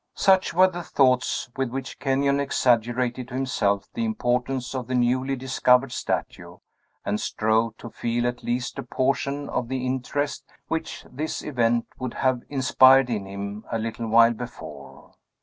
Such 0.15 0.51
were 0.51 0.67
the 0.67 0.81
thoughts 0.81 1.47
with 1.55 1.69
which 1.69 1.99
Kenyon 1.99 2.39
exaggerated 2.39 3.27
to 3.27 3.35
himself 3.35 3.87
the 3.93 4.03
importance 4.03 4.73
of 4.73 4.87
the 4.87 4.95
newly 4.95 5.35
discovered 5.35 5.91
statue, 5.91 6.57
and 7.05 7.21
strove 7.21 7.77
to 7.77 7.91
feel 7.91 8.25
at 8.25 8.43
least 8.43 8.79
a 8.79 8.83
portion 8.83 9.47
of 9.49 9.67
the 9.67 9.85
interest 9.85 10.43
which 10.67 11.05
this 11.07 11.43
event 11.43 11.85
would 11.99 12.15
have 12.15 12.41
inspired 12.49 13.11
in 13.11 13.27
him 13.27 13.63
a 13.71 13.77
little 13.77 14.07
while 14.07 14.33
before. 14.33 15.13